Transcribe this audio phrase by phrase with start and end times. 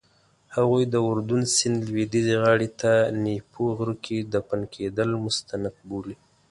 [0.55, 2.91] هغوی د اردن سیند لویدیځې غاړې ته
[3.23, 6.15] نیپو غره کې دفن کېدل مستند بولي.